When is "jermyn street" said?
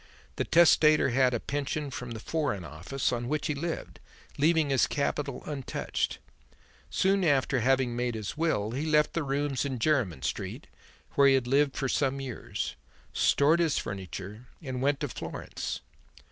9.77-10.65